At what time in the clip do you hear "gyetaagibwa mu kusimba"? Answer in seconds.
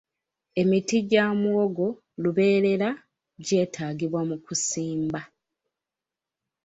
3.45-5.19